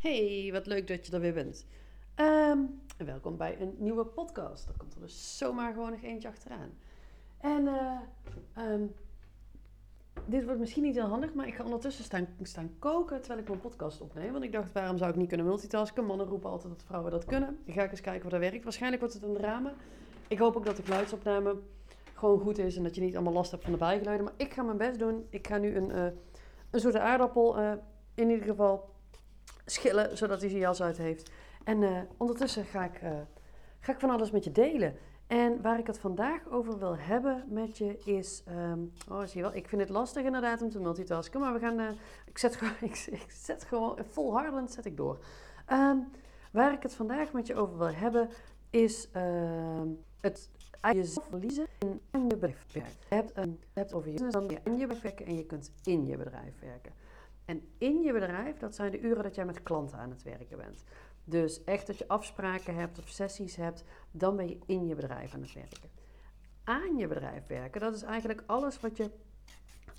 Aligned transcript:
Hey, 0.00 0.48
wat 0.52 0.66
leuk 0.66 0.88
dat 0.88 1.06
je 1.06 1.12
er 1.12 1.20
weer 1.20 1.32
bent. 1.32 1.66
Ehm, 2.14 2.58
welkom 2.96 3.36
bij 3.36 3.60
een 3.60 3.74
nieuwe 3.78 4.04
podcast. 4.04 4.68
Er 4.68 4.74
komt 4.76 4.94
er 4.94 5.00
dus 5.00 5.38
zomaar 5.38 5.72
gewoon 5.72 5.90
nog 5.90 6.02
eentje 6.02 6.28
achteraan. 6.28 6.70
En 7.38 7.66
eh, 7.66 7.98
ehm, 8.52 8.82
dit 10.26 10.44
wordt 10.44 10.60
misschien 10.60 10.82
niet 10.82 10.94
heel 10.94 11.06
handig, 11.06 11.34
maar 11.34 11.46
ik 11.46 11.54
ga 11.54 11.64
ondertussen 11.64 12.26
staan, 12.42 12.78
koken 12.78 13.18
terwijl 13.18 13.40
ik 13.40 13.48
mijn 13.48 13.60
podcast 13.60 14.00
opneem. 14.00 14.32
Want 14.32 14.44
ik 14.44 14.52
dacht, 14.52 14.72
waarom 14.72 14.98
zou 14.98 15.10
ik 15.10 15.16
niet 15.16 15.28
kunnen 15.28 15.46
multitasken? 15.46 16.04
Mannen 16.04 16.26
roepen 16.26 16.50
altijd 16.50 16.72
dat 16.72 16.84
vrouwen 16.86 17.10
dat 17.10 17.24
kunnen. 17.24 17.58
Ik 17.64 17.74
ga 17.74 17.82
ik 17.82 17.90
eens 17.90 18.00
kijken 18.00 18.24
of 18.24 18.30
dat 18.30 18.40
werkt. 18.40 18.64
Waarschijnlijk 18.64 19.02
wordt 19.02 19.16
het 19.16 19.24
een 19.24 19.36
drama. 19.36 19.74
Ik 20.28 20.38
hoop 20.38 20.56
ook 20.56 20.64
dat 20.64 20.76
de 20.76 20.82
geluidsopname 20.82 21.56
gewoon 22.14 22.40
goed 22.40 22.58
is 22.58 22.76
en 22.76 22.82
dat 22.82 22.94
je 22.94 23.00
niet 23.00 23.14
allemaal 23.14 23.32
last 23.32 23.50
hebt 23.50 23.62
van 23.62 23.72
de 23.72 23.78
bijgeluiden. 23.78 24.24
Maar 24.24 24.34
ik 24.36 24.52
ga 24.52 24.62
mijn 24.62 24.76
best 24.76 24.98
doen. 24.98 25.26
Ik 25.30 25.46
ga 25.46 25.56
nu 25.58 25.76
een, 25.76 25.90
uh, 25.90 26.04
een 26.70 26.80
soort 26.80 26.96
aardappel 26.96 27.58
uh, 27.58 27.72
in 28.14 28.30
ieder 28.30 28.46
geval 28.46 28.96
schillen, 29.70 30.16
zodat 30.16 30.40
hij 30.40 30.48
zijn 30.48 30.60
jas 30.60 30.82
uit 30.82 30.96
heeft. 30.96 31.30
En 31.64 31.82
uh, 31.82 32.00
ondertussen 32.16 32.64
ga 32.64 32.84
ik, 32.84 33.02
uh, 33.02 33.10
ga 33.80 33.92
ik 33.92 34.00
van 34.00 34.10
alles 34.10 34.30
met 34.30 34.44
je 34.44 34.52
delen. 34.52 34.96
En 35.26 35.62
waar 35.62 35.78
ik 35.78 35.86
het 35.86 35.98
vandaag 35.98 36.48
over 36.50 36.78
wil 36.78 36.96
hebben 36.96 37.44
met 37.48 37.78
je 37.78 37.98
is... 38.04 38.42
Um, 38.48 38.92
oh, 39.08 39.20
zie 39.20 39.36
je 39.36 39.42
wel, 39.42 39.54
ik 39.54 39.68
vind 39.68 39.80
het 39.80 39.90
lastig 39.90 40.24
inderdaad 40.24 40.62
om 40.62 40.70
te 40.70 40.80
multitasken. 40.80 41.40
Maar 41.40 41.52
we 41.52 41.58
gaan... 41.58 41.80
Uh, 41.80 41.88
ik, 42.26 42.38
zet 42.38 42.56
gewoon, 42.56 42.74
ik, 42.90 43.06
ik, 43.10 43.30
zet 43.30 43.64
gewoon 43.64 43.98
volhardend 44.10 44.72
zet 44.72 44.84
ik 44.84 44.96
door. 44.96 45.18
Um, 45.72 46.10
waar 46.52 46.72
ik 46.72 46.82
het 46.82 46.94
vandaag 46.94 47.32
met 47.32 47.46
je 47.46 47.54
over 47.54 47.78
wil 47.78 47.90
hebben 47.90 48.28
is 48.70 49.08
het 50.20 50.50
jezelf 50.92 51.26
verliezen 51.28 51.66
in 52.10 52.28
je 52.28 52.36
bedrijf 52.36 52.66
werken. 52.72 52.92
Je 53.08 53.14
hebt, 53.14 53.38
um, 53.38 53.58
je 53.60 53.80
hebt 53.80 53.92
over 53.92 54.10
je 54.10 54.18
in 54.64 54.78
je 54.78 54.86
bedrijf 54.86 55.02
werken 55.02 55.26
en 55.26 55.36
je 55.36 55.46
kunt 55.46 55.72
in 55.84 56.06
je 56.06 56.16
bedrijf 56.16 56.60
werken. 56.60 56.92
En 57.48 57.62
in 57.78 58.02
je 58.02 58.12
bedrijf, 58.12 58.58
dat 58.58 58.74
zijn 58.74 58.90
de 58.90 59.00
uren 59.00 59.22
dat 59.22 59.34
jij 59.34 59.44
met 59.44 59.62
klanten 59.62 59.98
aan 59.98 60.10
het 60.10 60.22
werken 60.22 60.56
bent. 60.56 60.84
Dus 61.24 61.64
echt 61.64 61.86
dat 61.86 61.98
je 61.98 62.08
afspraken 62.08 62.74
hebt 62.74 62.98
of 62.98 63.08
sessies 63.08 63.56
hebt, 63.56 63.84
dan 64.10 64.36
ben 64.36 64.48
je 64.48 64.58
in 64.66 64.86
je 64.86 64.94
bedrijf 64.94 65.34
aan 65.34 65.40
het 65.40 65.52
werken. 65.52 65.90
Aan 66.64 66.96
je 66.96 67.06
bedrijf 67.06 67.46
werken, 67.46 67.80
dat 67.80 67.94
is 67.94 68.02
eigenlijk 68.02 68.42
alles 68.46 68.80
wat 68.80 68.96
je 68.96 69.10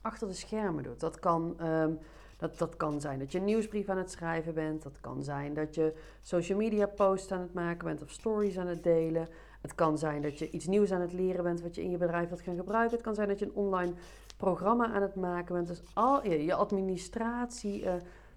achter 0.02 0.28
de 0.28 0.34
schermen 0.34 0.84
doet. 0.84 1.00
Dat 1.00 1.20
kan, 1.20 1.66
um, 1.66 2.00
dat, 2.38 2.58
dat 2.58 2.78
kan 2.78 3.02
zijn 3.02 3.20
dat 3.20 3.32
je 3.32 3.38
een 3.38 3.46
nieuwsbrief 3.46 3.90
aan 3.90 3.98
het 3.98 4.12
schrijven 4.12 4.54
bent. 4.54 4.84
Dat 4.84 5.00
kan 5.02 5.24
zijn 5.24 5.54
dat 5.54 5.76
je 5.76 5.94
social 6.22 6.58
media 6.58 6.86
posts 6.86 7.32
aan 7.32 7.42
het 7.42 7.54
maken 7.54 7.86
bent 7.86 8.02
of 8.02 8.10
stories 8.10 8.58
aan 8.58 8.68
het 8.68 8.84
delen. 8.84 9.28
Het 9.62 9.76
kan 9.76 9.98
zijn 9.98 10.22
dat 10.22 10.40
je 10.40 10.50
iets 10.50 10.68
nieuws 10.68 10.92
aan 10.92 11.02
het 11.02 11.14
leren 11.14 11.44
bent 11.44 11.62
wat 11.62 11.76
je 11.76 11.84
in 11.84 11.92
je 11.92 11.98
bedrijf 11.98 12.30
wilt 12.30 12.42
gaan 12.42 12.56
gebruiken. 12.56 12.96
Het 12.96 13.06
kan 13.06 13.16
zijn 13.16 13.28
dat 13.28 13.40
je 13.40 13.46
een 13.46 13.56
online 13.56 13.94
programma 14.40 14.92
aan 14.94 15.02
het 15.02 15.16
maken 15.16 15.56
bent. 15.56 15.68
Dus 15.68 15.82
al 15.94 16.28
je 16.28 16.54
administratie, 16.54 17.84
uh, 17.84 17.94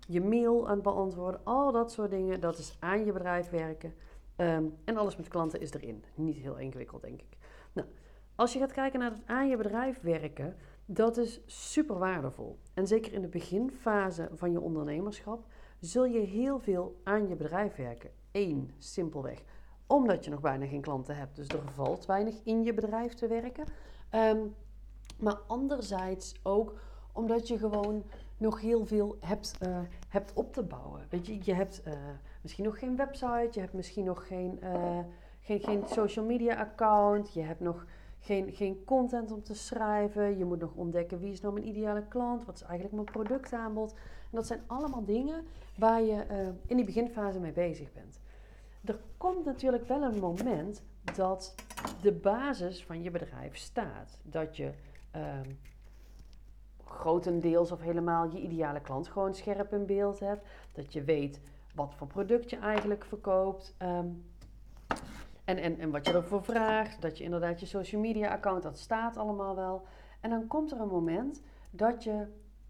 je 0.08 0.20
mail 0.20 0.68
aan 0.68 0.74
het 0.74 0.82
beantwoorden, 0.82 1.40
al 1.44 1.72
dat 1.72 1.92
soort 1.92 2.10
dingen, 2.10 2.40
dat 2.40 2.58
is 2.58 2.76
aan 2.80 3.04
je 3.04 3.12
bedrijf 3.12 3.50
werken. 3.50 3.94
Um, 4.36 4.74
en 4.84 4.96
alles 4.96 5.16
met 5.16 5.28
klanten 5.28 5.60
is 5.60 5.72
erin. 5.72 6.04
Niet 6.14 6.36
heel 6.36 6.58
ingewikkeld, 6.58 7.02
denk 7.02 7.20
ik. 7.20 7.36
Nou, 7.72 7.88
als 8.34 8.52
je 8.52 8.58
gaat 8.58 8.72
kijken 8.72 8.98
naar 8.98 9.10
het 9.10 9.20
aan 9.26 9.48
je 9.48 9.56
bedrijf 9.56 10.00
werken, 10.00 10.56
dat 10.86 11.16
is 11.16 11.40
super 11.46 11.98
waardevol. 11.98 12.58
En 12.74 12.86
zeker 12.86 13.12
in 13.12 13.20
de 13.20 13.28
beginfase 13.28 14.28
van 14.34 14.52
je 14.52 14.60
ondernemerschap 14.60 15.46
zul 15.80 16.04
je 16.04 16.20
heel 16.20 16.58
veel 16.58 17.00
aan 17.04 17.28
je 17.28 17.36
bedrijf 17.36 17.76
werken. 17.76 18.10
Eén, 18.32 18.70
simpelweg 18.78 19.42
omdat 19.86 20.24
je 20.24 20.30
nog 20.30 20.40
bijna 20.40 20.66
geen 20.66 20.80
klanten 20.80 21.16
hebt. 21.16 21.36
Dus 21.36 21.48
er 21.48 21.72
valt 21.72 22.06
weinig 22.06 22.40
in 22.44 22.62
je 22.62 22.74
bedrijf 22.74 23.14
te 23.14 23.26
werken. 23.26 23.64
Um, 24.14 24.54
maar 25.16 25.38
anderzijds 25.46 26.34
ook 26.42 26.74
omdat 27.12 27.48
je 27.48 27.58
gewoon 27.58 28.04
nog 28.36 28.60
heel 28.60 28.86
veel 28.86 29.16
hebt, 29.20 29.58
uh, 29.66 29.78
hebt 30.08 30.32
op 30.34 30.52
te 30.52 30.62
bouwen. 30.62 31.06
Weet 31.08 31.26
je, 31.26 31.38
je 31.42 31.54
hebt 31.54 31.82
uh, 31.86 31.94
misschien 32.40 32.64
nog 32.64 32.78
geen 32.78 32.96
website, 32.96 33.48
je 33.50 33.60
hebt 33.60 33.72
misschien 33.72 34.04
nog 34.04 34.26
geen, 34.26 34.58
uh, 34.62 34.98
geen, 35.40 35.60
geen 35.60 35.82
social 35.86 36.24
media 36.24 36.56
account, 36.56 37.32
je 37.32 37.40
hebt 37.40 37.60
nog 37.60 37.86
geen, 38.18 38.52
geen 38.52 38.84
content 38.84 39.32
om 39.32 39.42
te 39.42 39.54
schrijven, 39.54 40.38
je 40.38 40.44
moet 40.44 40.60
nog 40.60 40.74
ontdekken 40.74 41.18
wie 41.18 41.32
is 41.32 41.40
nou 41.40 41.54
mijn 41.54 41.68
ideale 41.68 42.06
klant, 42.08 42.44
wat 42.44 42.54
is 42.54 42.62
eigenlijk 42.62 42.94
mijn 42.94 43.24
productaanbod. 43.24 43.92
En 43.92 44.38
dat 44.38 44.46
zijn 44.46 44.60
allemaal 44.66 45.04
dingen 45.04 45.44
waar 45.76 46.02
je 46.02 46.24
in 46.66 46.76
die 46.76 46.84
beginfase 46.84 47.40
mee 47.40 47.52
bezig 47.52 47.92
bent. 47.92 48.20
Er 48.84 49.00
komt 49.16 49.44
natuurlijk 49.44 49.86
wel 49.86 50.02
een 50.02 50.18
moment 50.18 50.82
dat 51.14 51.54
de 52.00 52.12
basis 52.12 52.84
van 52.84 53.02
je 53.02 53.10
bedrijf 53.10 53.56
staat. 53.56 54.18
Dat 54.22 54.56
je 54.56 54.72
um, 55.16 55.58
grotendeels 56.84 57.72
of 57.72 57.80
helemaal 57.80 58.30
je 58.30 58.40
ideale 58.40 58.80
klant 58.80 59.08
gewoon 59.08 59.34
scherp 59.34 59.72
in 59.72 59.86
beeld 59.86 60.20
hebt. 60.20 60.46
Dat 60.72 60.92
je 60.92 61.04
weet 61.04 61.40
wat 61.74 61.94
voor 61.94 62.06
product 62.06 62.50
je 62.50 62.56
eigenlijk 62.56 63.04
verkoopt. 63.04 63.76
Um, 63.82 64.24
en, 65.44 65.58
en, 65.58 65.78
en 65.78 65.90
wat 65.90 66.06
je 66.06 66.12
ervoor 66.12 66.44
vraagt. 66.44 67.02
Dat 67.02 67.18
je 67.18 67.24
inderdaad 67.24 67.60
je 67.60 67.66
social 67.66 68.00
media 68.00 68.30
account, 68.30 68.62
dat 68.62 68.78
staat 68.78 69.16
allemaal 69.16 69.56
wel. 69.56 69.86
En 70.20 70.30
dan 70.30 70.46
komt 70.46 70.72
er 70.72 70.80
een 70.80 70.88
moment 70.88 71.42
dat 71.70 72.04
je 72.04 72.26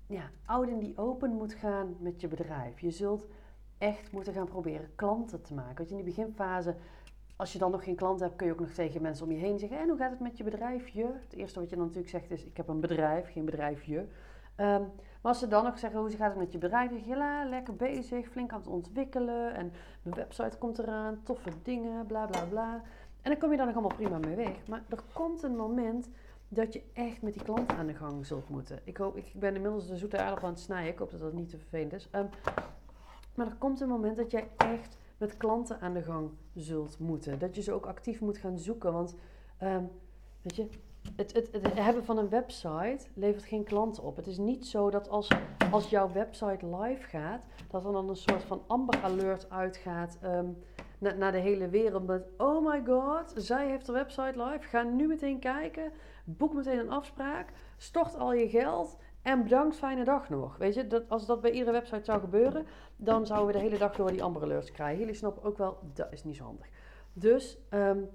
ja, 0.07 0.31
out 0.47 0.69
in 0.69 0.79
die 0.79 0.99
open 0.99 1.31
moet 1.31 1.55
gaan 1.55 1.97
met 1.99 2.21
je 2.21 2.29
bedrijf. 2.29 2.81
Je 2.81 2.91
zult 2.91 3.27
echt 3.79 4.13
moeten 4.13 4.33
gaan 4.33 4.47
proberen 4.47 4.95
klanten 4.95 5.43
te 5.43 5.55
maken. 5.55 5.77
Want 5.77 5.91
in 5.91 5.97
die 5.97 6.05
beginfase 6.05 6.77
als 7.43 7.53
je 7.53 7.59
dan 7.59 7.71
nog 7.71 7.85
geen 7.85 7.97
klant 7.97 8.21
hebt, 8.21 8.37
kun 8.37 8.47
je 8.47 8.53
ook 8.53 8.61
nog 8.61 8.71
tegen 8.71 9.03
mensen 9.03 9.27
om 9.27 9.33
je 9.33 9.39
heen 9.39 9.59
zeggen: 9.59 9.79
En 9.79 9.89
hoe 9.89 9.97
gaat 9.99 10.11
het 10.11 10.21
met 10.21 10.37
je 10.37 10.45
bedrijfje? 10.45 11.07
Het 11.23 11.33
eerste 11.33 11.61
wat 11.61 11.71
je 11.71 11.77
dan 11.77 11.85
natuurlijk 11.85 12.13
zegt 12.13 12.31
is: 12.31 12.45
Ik 12.45 12.57
heb 12.57 12.69
een 12.69 12.81
bedrijf, 12.81 13.33
geen 13.33 13.45
bedrijfje. 13.45 13.99
Um, 13.99 14.07
maar 15.21 15.33
als 15.33 15.39
ze 15.39 15.49
dan 15.49 15.65
nog 15.65 15.79
zeggen: 15.79 16.01
Hoe 16.01 16.11
gaat 16.11 16.31
het 16.31 16.39
met 16.39 16.53
je 16.53 16.59
bedrijf? 16.59 16.91
Dan 16.91 17.03
Ja, 17.05 17.45
lekker 17.45 17.77
bezig, 17.77 18.29
flink 18.29 18.53
aan 18.53 18.59
het 18.59 18.69
ontwikkelen. 18.69 19.55
En 19.55 19.73
mijn 20.03 20.17
website 20.17 20.59
komt 20.59 20.79
eraan, 20.79 21.21
toffe 21.23 21.51
dingen, 21.63 22.07
bla 22.07 22.27
bla 22.27 22.45
bla. 22.45 22.83
En 23.23 23.31
dan 23.31 23.39
kom 23.39 23.51
je 23.51 23.57
daar 23.57 23.67
nog 23.67 23.75
allemaal 23.75 23.97
prima 23.97 24.19
mee 24.19 24.37
weg. 24.37 24.67
Maar 24.69 24.83
er 24.89 25.03
komt 25.13 25.43
een 25.43 25.57
moment 25.57 26.09
dat 26.49 26.73
je 26.73 26.83
echt 26.93 27.23
met 27.23 27.33
die 27.33 27.43
klant 27.43 27.71
aan 27.71 27.87
de 27.87 27.95
gang 27.95 28.27
zult 28.27 28.49
moeten. 28.49 28.81
Ik, 28.85 28.97
hoop, 28.97 29.17
ik 29.17 29.33
ben 29.35 29.55
inmiddels 29.55 29.87
de 29.87 29.97
zoete 29.97 30.19
aardappel 30.19 30.47
aan 30.47 30.53
het 30.53 30.63
snijden. 30.63 30.93
Ik 30.93 30.99
hoop 30.99 31.11
dat 31.11 31.21
dat 31.21 31.33
niet 31.33 31.49
te 31.49 31.59
vervelend 31.59 31.93
is. 31.93 32.09
Um, 32.13 32.29
maar 33.35 33.47
er 33.47 33.57
komt 33.59 33.81
een 33.81 33.89
moment 33.89 34.17
dat 34.17 34.31
jij 34.31 34.49
echt 34.57 35.01
met 35.23 35.37
klanten 35.37 35.81
aan 35.81 35.93
de 35.93 36.03
gang 36.03 36.31
zult 36.55 36.99
moeten. 36.99 37.39
Dat 37.39 37.55
je 37.55 37.63
ze 37.63 37.73
ook 37.73 37.87
actief 37.87 38.21
moet 38.21 38.39
gaan 38.39 38.59
zoeken. 38.59 38.93
Want 38.93 39.15
um, 39.63 39.91
weet 40.43 40.57
je, 40.57 40.69
het, 41.17 41.33
het, 41.33 41.75
hebben 41.75 42.05
van 42.05 42.19
een 42.19 42.29
website 42.29 43.07
levert 43.15 43.45
geen 43.45 43.65
klanten 43.65 44.03
op. 44.03 44.17
Het 44.17 44.27
is 44.27 44.39
niet 44.39 44.67
zo 44.67 44.91
dat 44.91 45.09
als, 45.09 45.29
als 45.71 45.91
jouw 45.91 46.13
website 46.13 46.77
live 46.77 47.03
gaat, 47.03 47.47
dat 47.71 47.85
er 47.85 47.93
dan 47.93 48.09
een 48.09 48.17
soort 48.17 48.43
van 48.43 48.63
Amber 48.67 49.03
Alert 49.03 49.51
uitgaat 49.51 50.19
um, 50.25 50.57
naar, 50.99 51.33
de 51.33 51.39
hele 51.39 51.69
wereld. 51.69 52.07
Met, 52.07 52.25
oh 52.37 52.67
my 52.67 52.83
god, 52.87 53.33
zij 53.37 53.69
heeft 53.69 53.89
een 53.89 53.95
website 53.95 54.45
live. 54.45 54.67
Ga 54.69 54.83
nu 54.83 55.07
meteen 55.07 55.39
kijken. 55.39 55.93
Boek 56.25 56.55
meteen 56.55 56.79
een 56.79 56.91
afspraak. 56.91 57.53
Stort 57.77 58.19
al 58.19 58.33
je 58.33 58.49
geld. 58.49 58.97
En 59.23 59.43
bedankt, 59.43 59.77
fijne 59.77 60.05
dag 60.05 60.29
nog. 60.29 60.57
Weet 60.57 60.75
je, 60.75 60.87
dat, 60.87 61.09
als 61.09 61.27
dat 61.27 61.41
bij 61.41 61.51
iedere 61.51 61.73
website 61.73 62.05
zou 62.05 62.21
gebeuren, 62.21 62.67
dan 63.05 63.27
zouden 63.27 63.47
we 63.47 63.53
de 63.53 63.65
hele 63.65 63.79
dag 63.79 63.97
door 63.97 64.11
die 64.11 64.23
Amber 64.23 64.43
Alerts 64.43 64.71
krijgen. 64.71 64.99
Jullie 64.99 65.15
snappen 65.15 65.43
ook 65.43 65.59
wel, 65.59 65.79
dat 65.95 66.13
is 66.13 66.25
niet 66.25 66.37
zo 66.37 66.45
handig. 66.45 66.69
Dus 67.13 67.59
um, 67.71 68.09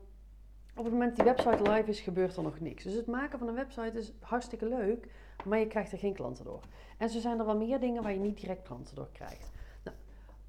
op 0.76 0.84
het 0.84 0.94
moment 0.94 1.16
dat 1.18 1.26
die 1.26 1.36
website 1.36 1.72
live 1.72 1.90
is, 1.90 2.00
gebeurt 2.00 2.36
er 2.36 2.44
nog 2.44 2.60
niks. 2.60 2.84
Dus 2.84 2.94
het 2.94 3.08
maken 3.08 3.40
van 3.40 3.48
een 3.48 3.56
website 3.56 3.98
is 3.98 4.14
hartstikke 4.20 4.68
leuk, 4.68 5.08
maar 5.46 5.60
je 5.60 5.68
krijgt 5.68 5.92
er 5.92 5.98
geen 5.98 6.14
klanten 6.14 6.46
door. 6.46 6.64
En 6.98 7.10
zo 7.10 7.20
zijn 7.20 7.40
er 7.40 7.46
wel 7.46 7.58
meer 7.58 7.80
dingen 7.80 8.04
waar 8.04 8.14
je 8.14 8.20
niet 8.20 8.40
direct 8.40 8.64
klanten 8.64 8.96
door 8.96 9.10
krijgt. 9.12 9.52
Nou, 9.84 9.98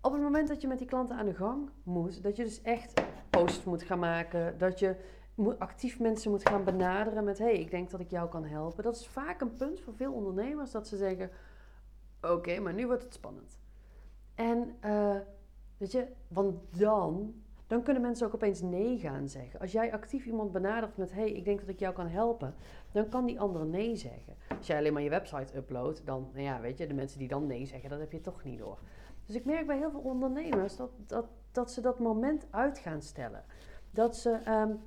op 0.00 0.12
het 0.12 0.22
moment 0.22 0.48
dat 0.48 0.60
je 0.60 0.68
met 0.68 0.78
die 0.78 0.86
klanten 0.86 1.16
aan 1.16 1.26
de 1.26 1.34
gang 1.34 1.70
moet, 1.82 2.22
dat 2.22 2.36
je 2.36 2.44
dus 2.44 2.62
echt 2.62 3.02
posts 3.30 3.64
moet 3.64 3.82
gaan 3.82 3.98
maken, 3.98 4.58
dat 4.58 4.78
je 4.78 4.96
actief 5.58 5.98
mensen 5.98 6.30
moet 6.30 6.48
gaan 6.48 6.64
benaderen 6.64 7.24
met: 7.24 7.38
hey, 7.38 7.58
ik 7.58 7.70
denk 7.70 7.90
dat 7.90 8.00
ik 8.00 8.10
jou 8.10 8.28
kan 8.28 8.44
helpen. 8.44 8.82
Dat 8.82 8.96
is 8.96 9.06
vaak 9.06 9.40
een 9.40 9.54
punt 9.54 9.80
voor 9.80 9.94
veel 9.94 10.12
ondernemers 10.12 10.70
dat 10.70 10.88
ze 10.88 10.96
zeggen: 10.96 11.30
Oké, 12.20 12.60
maar 12.60 12.74
nu 12.74 12.86
wordt 12.86 13.02
het 13.02 13.14
spannend. 13.14 13.57
En 14.38 14.76
uh, 14.84 15.16
weet 15.76 15.92
je, 15.92 16.06
want 16.28 16.56
dan, 16.78 17.34
dan 17.66 17.82
kunnen 17.82 18.02
mensen 18.02 18.26
ook 18.26 18.34
opeens 18.34 18.62
nee 18.62 18.98
gaan 18.98 19.28
zeggen. 19.28 19.60
Als 19.60 19.72
jij 19.72 19.92
actief 19.92 20.26
iemand 20.26 20.52
benadert 20.52 20.96
met: 20.96 21.12
hey, 21.12 21.30
ik 21.30 21.44
denk 21.44 21.60
dat 21.60 21.68
ik 21.68 21.78
jou 21.78 21.94
kan 21.94 22.06
helpen, 22.06 22.54
dan 22.92 23.08
kan 23.08 23.26
die 23.26 23.40
ander 23.40 23.66
nee 23.66 23.96
zeggen. 23.96 24.34
Als 24.56 24.66
jij 24.66 24.78
alleen 24.78 24.92
maar 24.92 25.02
je 25.02 25.10
website 25.10 25.56
uploadt, 25.56 26.06
dan, 26.06 26.28
nou 26.32 26.44
ja, 26.44 26.60
weet 26.60 26.78
je, 26.78 26.86
de 26.86 26.94
mensen 26.94 27.18
die 27.18 27.28
dan 27.28 27.46
nee 27.46 27.66
zeggen, 27.66 27.90
dat 27.90 27.98
heb 27.98 28.12
je 28.12 28.20
toch 28.20 28.44
niet 28.44 28.58
door. 28.58 28.78
Dus 29.26 29.34
ik 29.36 29.44
merk 29.44 29.66
bij 29.66 29.76
heel 29.76 29.90
veel 29.90 30.00
ondernemers 30.00 30.76
dat, 30.76 30.90
dat, 31.06 31.26
dat 31.52 31.72
ze 31.72 31.80
dat 31.80 31.98
moment 31.98 32.46
uit 32.50 32.78
gaan 32.78 33.02
stellen. 33.02 33.44
Dat 33.90 34.16
ze. 34.16 34.40
Um, 34.48 34.80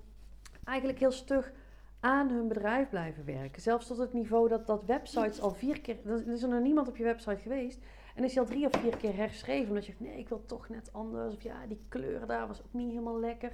eigenlijk 0.64 1.00
heel 1.00 1.12
stug 1.12 1.54
aan 2.00 2.30
hun 2.30 2.48
bedrijf 2.48 2.90
blijven 2.90 3.26
werken. 3.26 3.62
Zelfs 3.62 3.88
tot 3.88 3.98
het 3.98 4.14
niveau 4.14 4.48
dat, 4.48 4.68
dat 4.68 4.86
websites 4.86 5.42
al 5.42 5.52
vier 5.52 5.82
keer... 5.82 5.98
Er 6.06 6.28
is 6.28 6.44
er 6.44 6.50
nog 6.50 6.62
niemand 6.62 6.88
op 6.88 6.98
je 6.98 7.04
website 7.04 7.42
geweest. 7.42 7.80
En 8.16 8.24
is 8.24 8.34
je 8.34 8.40
al 8.40 8.46
drie 8.46 8.66
of 8.66 8.72
vier 8.80 8.98
keer 8.98 9.16
herschreven. 9.16 9.68
Omdat 9.68 9.86
je 9.86 9.92
zegt, 9.92 10.04
nee, 10.04 10.20
ik 10.20 10.30
wil 10.30 10.46
toch 10.46 10.70
net 10.70 10.94
anders. 10.94 11.36
Of 11.36 11.42
ja, 11.42 11.68
die 11.68 11.82
kleur 11.88 12.28
daar 12.28 12.48
was 12.48 12.62
ook 12.62 12.74
niet 12.74 12.90
helemaal 12.90 13.20
lekker. 13.20 13.52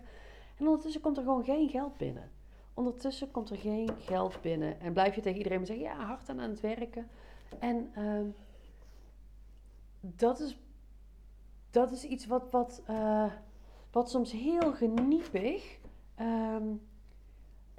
En 0.57 0.65
ondertussen 0.65 1.01
komt 1.01 1.17
er 1.17 1.23
gewoon 1.23 1.43
geen 1.43 1.69
geld 1.69 1.97
binnen. 1.97 2.31
Ondertussen 2.73 3.31
komt 3.31 3.49
er 3.49 3.57
geen 3.57 3.89
geld 3.99 4.41
binnen. 4.41 4.79
En 4.79 4.93
blijf 4.93 5.15
je 5.15 5.21
tegen 5.21 5.37
iedereen 5.37 5.65
zeggen, 5.65 5.85
ja, 5.85 6.05
hard 6.05 6.29
aan, 6.29 6.39
aan 6.39 6.49
het 6.49 6.61
werken. 6.61 7.07
En 7.59 7.91
uh, 7.97 8.21
dat 10.01 10.39
is 10.39 10.57
dat 11.77 11.91
is 11.91 12.03
iets 12.03 12.25
wat, 12.25 12.51
wat, 12.51 12.81
eh, 12.85 13.31
wat 13.91 14.09
soms 14.09 14.31
heel 14.31 14.73
geniepig 14.73 15.79
ehm, 16.15 16.75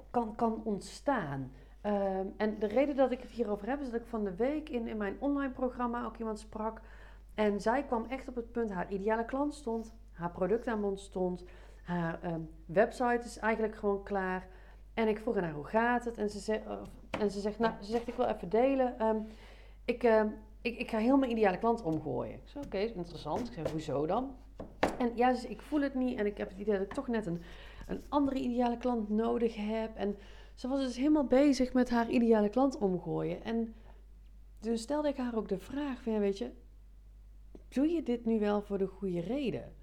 kan, 0.09 0.35
kan 0.35 0.61
ontstaan. 0.63 1.51
Ehm, 1.81 2.25
en 2.37 2.59
de 2.59 2.67
reden 2.67 2.95
dat 2.95 3.11
ik 3.11 3.21
het 3.21 3.31
hierover 3.31 3.67
heb, 3.69 3.81
is 3.81 3.89
dat 3.91 4.01
ik 4.01 4.07
van 4.07 4.23
de 4.23 4.35
week 4.35 4.69
in, 4.69 4.87
in 4.87 4.97
mijn 4.97 5.15
online 5.19 5.53
programma 5.53 6.05
ook 6.05 6.17
iemand 6.17 6.39
sprak. 6.39 6.81
En 7.35 7.61
zij 7.61 7.83
kwam 7.83 8.05
echt 8.09 8.27
op 8.27 8.35
het 8.35 8.51
punt, 8.51 8.71
haar 8.71 8.91
ideale 8.91 9.25
klant 9.25 9.53
stond, 9.53 9.93
haar 10.11 10.31
product 10.31 10.67
aan 10.67 10.81
bod 10.81 10.99
stond, 10.99 11.43
haar 11.83 12.19
ehm, 12.21 12.41
website 12.65 13.21
is 13.23 13.37
eigenlijk 13.37 13.75
gewoon 13.75 14.03
klaar. 14.03 14.47
En 14.93 15.07
ik 15.07 15.19
vroeg 15.19 15.35
haar 15.35 15.51
hoe 15.51 15.65
gaat 15.65 16.05
het? 16.05 16.17
En 16.17 16.29
ze, 16.29 16.39
zei, 16.39 16.61
en 17.19 17.31
ze 17.31 17.39
zegt, 17.39 17.59
nou, 17.59 17.73
ze 17.81 17.91
zegt 17.91 18.07
ik 18.07 18.13
wil 18.13 18.25
even 18.25 18.49
delen. 18.49 19.05
Um, 19.05 19.27
ik, 19.85 20.03
ik, 20.61 20.77
ik 20.77 20.89
ga 20.89 20.97
heel 20.97 21.17
mijn 21.17 21.31
ideale 21.31 21.57
klant 21.57 21.81
omgooien. 21.81 22.33
Ik 22.33 22.41
zei, 22.45 22.65
oké, 22.65 22.77
interessant. 22.77 23.47
Ik 23.47 23.53
zei, 23.53 23.69
hoezo 23.71 24.05
dan? 24.05 24.35
En 24.97 25.11
ja, 25.15 25.31
dus 25.31 25.45
ik 25.45 25.61
voel 25.61 25.81
het 25.81 25.93
niet 25.93 26.19
en 26.19 26.25
ik 26.25 26.37
heb 26.37 26.49
het 26.49 26.59
idee 26.59 26.73
dat 26.73 26.83
ik 26.83 26.93
toch 26.93 27.07
net 27.07 27.25
een, 27.25 27.41
een 27.87 28.03
andere 28.09 28.39
ideale 28.39 28.77
klant 28.77 29.09
nodig 29.09 29.55
heb. 29.55 29.95
En 29.95 30.17
ze 30.59 30.67
was 30.67 30.79
dus 30.79 30.95
helemaal 30.95 31.25
bezig 31.25 31.73
met 31.73 31.89
haar 31.89 32.09
ideale 32.09 32.49
klant 32.49 32.77
omgooien. 32.77 33.43
En 33.43 33.75
toen 34.59 34.77
stelde 34.77 35.07
ik 35.07 35.17
haar 35.17 35.35
ook 35.35 35.47
de 35.47 35.59
vraag 35.59 36.01
van, 36.01 36.19
weet 36.19 36.37
je, 36.37 36.51
doe 37.67 37.87
je 37.87 38.03
dit 38.03 38.25
nu 38.25 38.39
wel 38.39 38.61
voor 38.61 38.77
de 38.77 38.87
goede 38.87 39.19
reden? 39.19 39.73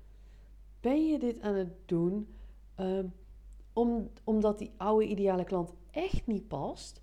Ben 0.80 1.06
je 1.06 1.18
dit 1.18 1.40
aan 1.40 1.54
het 1.54 1.72
doen 1.84 2.28
um, 2.80 3.14
om, 3.72 4.10
omdat 4.24 4.58
die 4.58 4.72
oude 4.76 5.06
ideale 5.06 5.44
klant 5.44 5.72
echt 5.90 6.26
niet 6.26 6.48
past? 6.48 7.02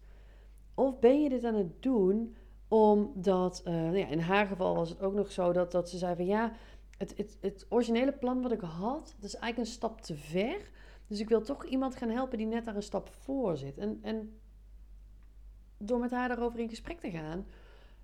Of 0.74 1.00
ben 1.00 1.22
je 1.22 1.30
dit 1.30 1.44
aan 1.44 1.56
het 1.56 1.82
doen 1.82 2.36
omdat, 2.68 3.62
uh, 3.68 3.74
nou 3.74 3.98
ja, 3.98 4.08
in 4.08 4.20
haar 4.20 4.46
geval 4.46 4.76
was 4.76 4.90
het 4.90 5.02
ook 5.02 5.14
nog 5.14 5.32
zo 5.32 5.54
dat, 5.54 5.72
dat 5.72 5.90
ze 5.90 5.98
zei 5.98 6.16
van 6.16 6.26
ja, 6.26 6.52
het, 6.98 7.18
het, 7.18 7.38
het 7.42 7.66
originele 7.70 8.14
plan 8.14 8.42
wat 8.42 8.52
ik 8.52 8.62
had, 8.62 9.16
dat 9.16 9.30
is 9.30 9.36
eigenlijk 9.36 9.58
een 9.58 9.76
stap 9.76 10.02
te 10.02 10.16
ver. 10.16 10.72
Dus 11.08 11.20
ik 11.20 11.30
wil 11.30 11.42
toch 11.42 11.66
iemand 11.66 11.96
gaan 11.96 12.10
helpen 12.10 12.38
die 12.38 12.48
net 12.48 12.66
daar 12.66 12.76
een 12.76 12.84
stap 12.84 13.10
voor 13.10 13.58
zit. 13.58 13.78
En, 13.78 14.00
en 14.02 14.40
door 15.78 16.00
met 16.00 16.12
haar 16.12 16.28
daarover 16.28 16.60
in 16.60 16.70
gesprek 16.70 17.00
te 17.00 17.12
gaan, 17.12 17.46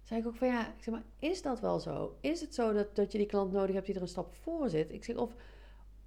zei 0.01 0.19
ik 0.19 0.27
ook 0.27 0.35
van 0.35 0.47
ja, 0.47 0.67
ik 0.67 0.83
zeg 0.83 0.93
maar, 0.93 1.03
is 1.19 1.41
dat 1.41 1.59
wel 1.59 1.79
zo? 1.79 2.17
Is 2.21 2.41
het 2.41 2.55
zo 2.55 2.73
dat, 2.73 2.95
dat 2.95 3.11
je 3.11 3.17
die 3.17 3.27
klant 3.27 3.51
nodig 3.51 3.73
hebt 3.73 3.85
die 3.85 3.95
er 3.95 4.01
een 4.01 4.07
stap 4.07 4.33
voor 4.33 4.69
zit? 4.69 4.91
Ik 4.91 5.03
zeg, 5.03 5.15
of, 5.15 5.35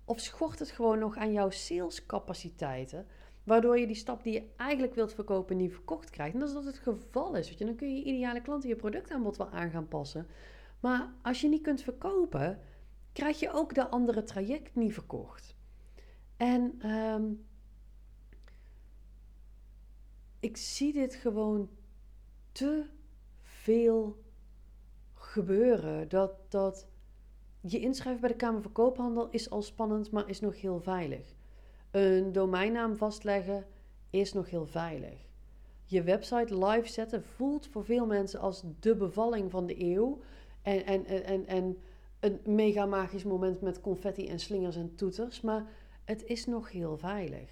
of 0.05 0.21
schort 0.21 0.59
het 0.59 0.71
gewoon 0.71 0.99
nog 0.99 1.17
aan 1.17 1.33
jouw 1.33 1.51
salescapaciteiten? 1.51 3.07
Waardoor 3.45 3.79
je 3.79 3.87
die 3.87 3.97
stap 3.97 4.23
die 4.23 4.33
je 4.33 4.49
eigenlijk 4.57 4.95
wilt 4.95 5.15
verkopen 5.15 5.57
niet 5.57 5.73
verkocht 5.73 6.11
krijgt. 6.11 6.35
En 6.35 6.41
dat 6.41 6.49
is 6.49 6.55
dat 6.55 6.65
het 6.65 6.79
geval 6.79 7.37
is. 7.37 7.49
Weet 7.49 7.59
je. 7.59 7.65
Dan 7.65 7.77
kun 7.77 7.89
je 7.89 7.95
je 7.95 8.05
ideale 8.05 8.43
klanten 8.43 8.69
je 8.69 8.77
productaanbod 8.77 9.37
wel 9.37 9.51
aan 9.51 9.71
gaan 9.71 9.89
passen. 9.89 10.27
Maar 10.81 11.15
als 11.23 11.41
je 11.41 11.49
niet 11.49 11.63
kunt 11.63 11.83
verkopen, 11.83 12.61
krijg 13.13 13.41
je 13.41 13.53
ook 13.53 13.75
de 13.75 13.89
andere 13.89 14.23
traject 14.23 14.75
niet 14.75 14.93
verkocht. 14.93 15.55
En 16.43 16.91
um, 16.91 17.45
ik 20.41 20.57
zie 20.57 20.93
dit 20.93 21.15
gewoon 21.15 21.69
te 22.53 22.85
veel 23.43 24.23
gebeuren. 25.15 26.09
Dat, 26.09 26.31
dat 26.49 26.87
je 27.61 27.81
inschrijven 27.81 28.21
bij 28.21 28.31
de 28.31 28.37
Kamer 28.37 28.63
van 28.63 28.73
Koophandel 28.73 29.29
is 29.31 29.51
al 29.51 29.63
spannend, 29.63 30.11
maar 30.11 30.29
is 30.29 30.41
nog 30.41 30.61
heel 30.61 30.81
veilig. 30.81 31.35
Een 31.91 32.33
domeinnaam 32.33 32.97
vastleggen 32.97 33.67
is 34.11 34.33
nog 34.33 34.51
heel 34.51 34.67
veilig. 34.67 35.19
Je 35.85 36.03
website 36.03 36.67
live 36.67 36.89
zetten 36.89 37.25
voelt 37.25 37.67
voor 37.67 37.85
veel 37.85 38.07
mensen 38.07 38.41
als 38.41 38.65
de 38.81 38.97
bevalling 38.97 39.51
van 39.51 39.67
de 39.67 39.83
eeuw. 39.85 40.21
En, 40.63 40.85
en, 40.87 41.07
en, 41.07 41.47
en 41.47 41.79
een 42.21 42.41
mega 42.45 42.87
magisch 42.87 43.25
moment 43.25 43.61
met 43.61 43.81
confetti 43.81 44.27
en 44.27 44.39
slingers 44.39 44.77
en 44.77 44.95
toeters. 44.95 45.41
Maar 45.41 45.67
het 46.13 46.25
is 46.25 46.47
nog 46.47 46.71
heel 46.71 46.97
veilig. 46.97 47.51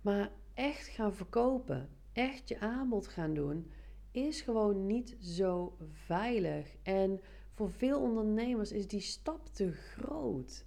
Maar 0.00 0.30
echt 0.54 0.86
gaan 0.86 1.14
verkopen, 1.14 1.88
echt 2.12 2.48
je 2.48 2.60
aanbod 2.60 3.06
gaan 3.06 3.34
doen, 3.34 3.70
is 4.10 4.40
gewoon 4.40 4.86
niet 4.86 5.16
zo 5.20 5.76
veilig. 5.92 6.76
En 6.82 7.20
voor 7.54 7.70
veel 7.70 8.00
ondernemers 8.00 8.72
is 8.72 8.86
die 8.86 9.00
stap 9.00 9.46
te 9.46 9.72
groot 9.72 10.64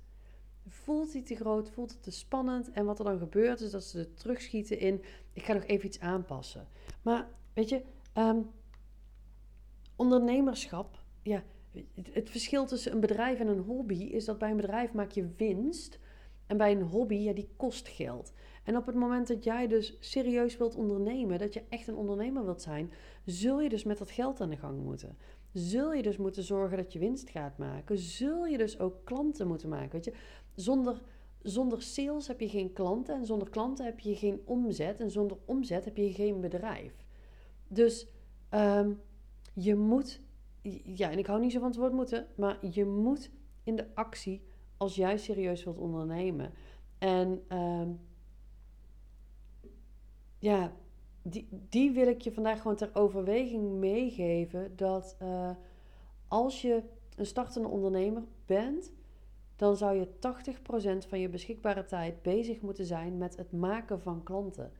voelt 0.68 1.14
hij 1.14 1.22
te 1.22 1.36
groot, 1.36 1.70
voelt 1.70 1.92
het 1.92 2.04
te 2.04 2.12
spannend. 2.12 2.72
En 2.72 2.86
wat 2.86 3.00
er 3.00 3.06
dan 3.06 3.18
gebeurt 3.18 3.62
is 3.62 3.72
dat 3.72 3.84
ze 3.84 4.00
er 4.00 4.14
terugschieten 4.14 4.80
in, 4.80 5.04
ik 5.34 5.44
ga 5.44 5.54
nog 5.54 5.64
even 5.64 5.86
iets 5.86 6.00
aanpassen. 6.00 6.68
Maar 7.02 7.28
weet 7.54 7.70
je, 7.70 7.82
ehm, 8.14 8.42
ondernemerschap, 9.96 11.04
ja, 11.22 11.44
het, 12.12 12.30
verschil 12.30 12.66
tussen 12.66 12.92
een 12.92 13.00
bedrijf 13.00 13.40
en 13.40 13.48
een 13.48 13.64
hobby 13.64 14.04
is 14.04 14.26
dat 14.26 14.38
bij 14.38 14.50
een 14.50 14.58
bedrijf 14.58 14.94
maak 14.94 15.12
je 15.12 15.34
winst. 15.38 16.00
En 16.48 16.58
bij 16.58 16.72
een 16.72 16.82
hobby, 16.82 17.16
ja, 17.16 17.34
die 17.34 17.50
kost 17.56 17.88
geld. 17.88 18.34
En 18.64 18.78
op 18.78 18.86
het 18.86 18.96
moment 18.96 19.28
dat 19.28 19.44
jij 19.44 19.68
dus 19.68 19.98
serieus 20.00 20.58
wilt 20.58 20.76
ondernemen, 20.76 21.40
dat 21.40 21.54
je 21.54 21.64
echt 21.70 21.88
een 21.88 21.96
ondernemer 21.96 22.46
wilt 22.46 22.62
zijn, 22.62 22.92
zul 23.26 23.62
je 23.62 23.70
dus 23.70 23.84
met 23.84 23.98
dat 23.98 24.12
geld 24.12 24.42
aan 24.42 24.50
de 24.50 24.58
gang 24.58 24.84
moeten. 24.84 25.18
Zul 25.54 25.94
je 25.94 26.02
dus 26.02 26.18
moeten 26.18 26.44
zorgen 26.44 26.78
dat 26.78 26.94
je 26.94 27.00
winst 27.00 27.30
gaat 27.30 27.58
maken. 27.58 27.98
Zul 27.98 28.46
je 28.46 28.58
dus 28.58 28.80
ook 28.80 29.06
klanten 29.06 29.48
moeten 29.48 29.70
maken. 29.70 29.92
Weet 29.92 30.06
je, 30.06 30.14
zonder, 30.56 31.02
zonder 31.42 31.82
sales 31.82 32.28
heb 32.28 32.40
je 32.40 32.50
geen 32.50 32.74
klanten 32.74 33.16
en 33.16 33.26
zonder 33.26 33.50
klanten 33.50 33.86
heb 33.86 34.00
je 34.00 34.16
geen 34.16 34.42
omzet 34.46 35.00
en 35.00 35.12
zonder 35.12 35.38
omzet 35.46 35.86
heb 35.86 35.98
je 35.98 36.14
geen 36.14 36.42
bedrijf. 36.42 37.06
Dus 37.68 38.08
ehm, 38.50 38.92
je 39.54 39.76
moet, 39.76 40.22
ja, 40.84 41.12
en 41.12 41.18
ik 41.18 41.26
hou 41.26 41.40
niet 41.40 41.52
zo 41.52 41.60
van 41.60 41.68
het 41.68 41.78
woord 41.78 41.94
moeten, 41.94 42.28
maar 42.36 42.58
je 42.72 42.86
moet 42.86 43.32
in 43.64 43.76
de 43.76 43.96
actie 43.96 44.42
als 44.84 44.96
jij 44.96 45.18
serieus 45.18 45.64
wilt 45.64 45.78
ondernemen. 45.78 46.54
En 46.98 47.44
ehm, 47.48 47.90
ja, 50.40 50.74
die, 51.22 51.48
die 51.70 51.92
wil 51.92 52.08
ik 52.08 52.22
je 52.22 52.32
vandaag 52.32 52.62
gewoon 52.62 52.78
ter 52.78 52.90
overweging 52.94 53.72
meegeven. 53.72 54.76
Dat 54.76 55.18
uh, 55.22 55.50
als 56.28 56.62
je 56.62 56.84
een 57.16 57.26
startende 57.26 57.68
ondernemer 57.68 58.24
bent, 58.46 58.92
dan 59.56 59.78
zou 59.78 59.96
je 59.96 60.08
80% 61.06 61.08
van 61.08 61.20
je 61.20 61.30
beschikbare 61.30 61.86
tijd 61.86 62.22
bezig 62.22 62.62
moeten 62.62 62.86
zijn 62.86 63.18
met 63.18 63.38
het 63.38 63.52
maken 63.52 64.02
van 64.02 64.24
klanten. 64.24 64.72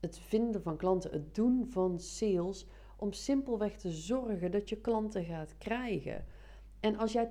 Het 0.00 0.18
vinden 0.18 0.62
van 0.62 0.76
klanten, 0.76 1.10
het 1.10 1.34
doen 1.34 1.66
van 1.70 2.00
sales, 2.00 2.66
om 2.96 3.12
simpelweg 3.12 3.76
te 3.76 3.90
zorgen 3.90 4.50
dat 4.50 4.68
je 4.68 4.76
klanten 4.76 5.24
gaat 5.24 5.58
krijgen. 5.58 6.24
En 6.80 6.96
als 6.96 7.12
jij 7.12 7.28
80% 7.28 7.30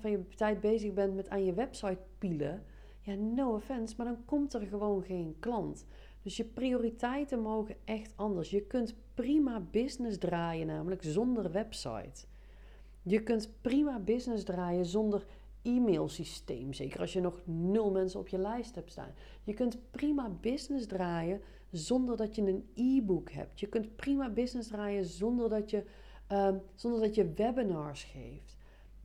van 0.00 0.10
je 0.10 0.28
tijd 0.28 0.60
bezig 0.60 0.92
bent 0.92 1.14
met 1.14 1.28
aan 1.28 1.44
je 1.44 1.52
website 1.52 1.98
pielen, 2.18 2.62
ja, 3.00 3.14
no 3.14 3.54
offense, 3.54 3.94
maar 3.96 4.06
dan 4.06 4.24
komt 4.24 4.54
er 4.54 4.66
gewoon 4.66 5.02
geen 5.02 5.36
klant. 5.38 5.86
Dus 6.22 6.36
je 6.36 6.44
prioriteiten 6.44 7.40
mogen 7.40 7.76
echt 7.84 8.12
anders. 8.16 8.50
Je 8.50 8.62
kunt 8.62 8.94
prima 9.14 9.60
business 9.70 10.18
draaien, 10.18 10.66
namelijk 10.66 11.02
zonder 11.02 11.50
website. 11.52 12.26
Je 13.02 13.22
kunt 13.22 13.50
prima 13.60 13.98
business 13.98 14.44
draaien 14.44 14.86
zonder 14.86 15.26
e-mailsysteem. 15.62 16.72
Zeker 16.72 17.00
als 17.00 17.12
je 17.12 17.20
nog 17.20 17.40
nul 17.44 17.90
mensen 17.90 18.20
op 18.20 18.28
je 18.28 18.38
lijst 18.38 18.74
hebt 18.74 18.90
staan. 18.90 19.14
Je 19.42 19.54
kunt 19.54 19.78
prima 19.90 20.28
business 20.40 20.86
draaien 20.86 21.40
zonder 21.70 22.16
dat 22.16 22.34
je 22.34 22.42
een 22.42 22.68
e-book 22.74 23.30
hebt. 23.30 23.60
Je 23.60 23.66
kunt 23.66 23.96
prima 23.96 24.30
business 24.30 24.68
draaien 24.68 25.04
zonder 25.04 25.48
dat 25.48 25.70
je, 25.70 25.84
um, 26.32 26.62
zonder 26.74 27.00
dat 27.00 27.14
je 27.14 27.32
webinars 27.32 28.04
geeft. 28.04 28.53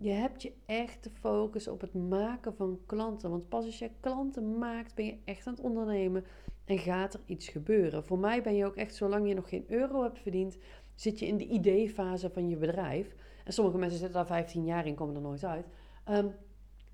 Je 0.01 0.09
hebt 0.09 0.41
je 0.41 0.53
echt 0.65 1.01
te 1.01 1.09
focussen 1.09 1.71
op 1.71 1.81
het 1.81 1.93
maken 1.93 2.55
van 2.55 2.79
klanten. 2.85 3.29
Want 3.29 3.49
pas 3.49 3.65
als 3.65 3.79
je 3.79 3.91
klanten 3.99 4.57
maakt, 4.57 4.95
ben 4.95 5.05
je 5.05 5.17
echt 5.25 5.47
aan 5.47 5.53
het 5.53 5.63
ondernemen 5.63 6.25
en 6.65 6.77
gaat 6.77 7.13
er 7.13 7.19
iets 7.25 7.47
gebeuren. 7.47 8.05
Voor 8.05 8.19
mij 8.19 8.41
ben 8.41 8.55
je 8.55 8.65
ook 8.65 8.75
echt, 8.75 8.95
zolang 8.95 9.27
je 9.27 9.33
nog 9.33 9.49
geen 9.49 9.65
euro 9.67 10.03
hebt 10.03 10.19
verdiend, 10.19 10.57
zit 10.95 11.19
je 11.19 11.27
in 11.27 11.37
de 11.37 11.47
ideefase 11.47 12.29
van 12.29 12.49
je 12.49 12.55
bedrijf. 12.55 13.15
En 13.43 13.53
sommige 13.53 13.77
mensen 13.77 13.97
zitten 13.99 14.17
daar 14.17 14.27
15 14.27 14.65
jaar 14.65 14.85
in, 14.85 14.95
komen 14.95 15.15
er 15.15 15.21
nooit 15.21 15.43
uit. 15.43 15.65
Um, 16.09 16.35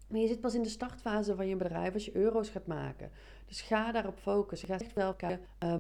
maar 0.08 0.20
je 0.20 0.28
zit 0.28 0.42
pas 0.42 0.56
in 0.56 0.64
de 0.64 0.70
startfase 0.70 1.36
van 1.36 1.48
je 1.48 1.56
bedrijf 1.56 1.94
als 1.94 2.06
je 2.06 2.16
euro's 2.16 2.50
gaat 2.50 2.68
maken. 2.68 3.12
Dus 3.46 3.62
ga 3.62 3.92
daarop 3.92 4.18
focussen. 4.18 4.68
Ga 4.68 4.74
echt 4.80 4.94
wel 4.94 5.14
kijken. 5.14 5.46
Uh, 5.64 5.76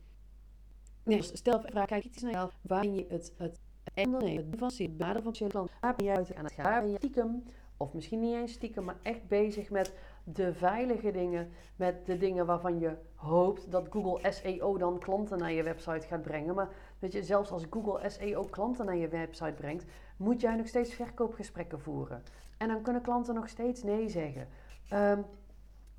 nee, 1.03 1.21
stel 1.21 1.61
vraag, 1.61 1.87
kijk 1.87 2.03
iets 2.03 2.21
naar 2.21 2.31
jezelf. 2.31 2.57
Waar 2.61 2.87
je 2.87 3.05
het, 3.09 3.33
het 3.37 3.59
ondernemen 3.95 4.57
van 4.57 4.71
baden 4.97 5.23
van 5.23 5.33
je 5.35 5.47
klant. 5.47 5.71
Waar 5.81 5.95
ben 5.95 6.05
je 6.05 6.11
uit 6.11 6.35
aan 6.35 6.43
het 6.43 6.53
gaan? 6.53 6.89
Je 6.89 6.97
stiekem, 6.97 7.43
of 7.77 7.93
misschien 7.93 8.19
niet 8.19 8.35
eens 8.35 8.51
stiekem, 8.51 8.83
maar 8.83 8.97
echt 9.01 9.27
bezig 9.27 9.69
met 9.69 9.93
de 10.23 10.53
veilige 10.53 11.11
dingen. 11.11 11.49
Met 11.75 12.05
de 12.05 12.17
dingen 12.17 12.45
waarvan 12.45 12.79
je 12.79 12.97
hoopt 13.15 13.71
dat 13.71 13.87
Google 13.89 14.31
SEO 14.31 14.77
dan 14.77 14.99
klanten 14.99 15.37
naar 15.37 15.51
je 15.51 15.63
website 15.63 16.07
gaat 16.07 16.21
brengen. 16.21 16.55
Maar 16.55 16.69
weet 16.99 17.13
je, 17.13 17.23
zelfs 17.23 17.51
als 17.51 17.65
Google 17.69 18.09
SEO 18.09 18.43
klanten 18.43 18.85
naar 18.85 18.95
je 18.95 19.07
website 19.07 19.53
brengt, 19.53 19.85
moet 20.17 20.41
jij 20.41 20.55
nog 20.55 20.67
steeds 20.67 20.93
verkoopgesprekken 20.93 21.79
voeren. 21.79 22.23
En 22.57 22.67
dan 22.67 22.81
kunnen 22.81 23.01
klanten 23.01 23.35
nog 23.35 23.49
steeds 23.49 23.83
nee 23.83 24.09
zeggen. 24.09 24.47
Um, 24.93 25.25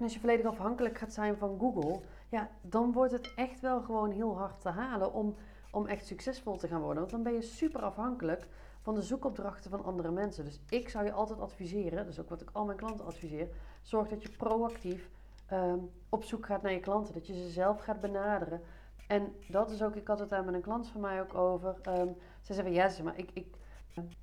als 0.00 0.14
je 0.14 0.20
volledig 0.20 0.46
afhankelijk 0.46 0.98
gaat 0.98 1.12
zijn 1.12 1.36
van 1.36 1.58
Google, 1.58 2.00
ja, 2.28 2.50
dan 2.60 2.92
wordt 2.92 3.12
het 3.12 3.32
echt 3.36 3.60
wel 3.60 3.82
gewoon 3.82 4.10
heel 4.10 4.38
hard 4.38 4.60
te 4.60 4.68
halen 4.68 5.12
om, 5.12 5.34
om 5.76 5.86
echt 5.86 6.06
succesvol 6.06 6.56
te 6.56 6.68
gaan 6.68 6.80
worden. 6.80 6.98
Want 6.98 7.10
dan 7.10 7.22
ben 7.22 7.32
je 7.32 7.42
super 7.42 7.80
afhankelijk 7.80 8.46
van 8.80 8.94
de 8.94 9.02
zoekopdrachten 9.02 9.70
van 9.70 9.84
andere 9.84 10.10
mensen. 10.10 10.44
Dus 10.44 10.60
ik 10.68 10.88
zou 10.88 11.04
je 11.04 11.12
altijd 11.12 11.40
adviseren, 11.40 12.06
dus 12.06 12.20
ook 12.20 12.28
wat 12.28 12.40
ik 12.40 12.50
al 12.52 12.64
mijn 12.64 12.78
klanten 12.78 13.06
adviseer, 13.06 13.48
zorg 13.82 14.08
dat 14.08 14.22
je 14.22 14.28
proactief 14.28 15.10
ehm, 15.46 15.78
op 16.08 16.24
zoek 16.24 16.46
gaat 16.46 16.62
naar 16.62 16.72
je 16.72 16.80
klanten. 16.80 17.14
Dat 17.14 17.26
je 17.26 17.34
ze 17.34 17.48
zelf 17.48 17.80
gaat 17.80 18.00
benaderen. 18.00 18.60
En 19.06 19.34
dat 19.48 19.70
is 19.70 19.82
ook, 19.82 19.96
ik 19.96 20.06
had 20.06 20.18
het 20.18 20.28
daar 20.28 20.44
met 20.44 20.54
een 20.54 20.60
klant 20.60 20.88
van 20.88 21.00
mij 21.00 21.20
ook 21.20 21.34
over. 21.34 21.76
Um, 21.88 22.16
ze 22.42 22.54
zei 22.54 22.66
van 22.66 22.76
ja, 22.76 22.88
ze, 22.88 23.02
maar 23.02 23.18
ik, 23.18 23.30
ik, 23.32 23.46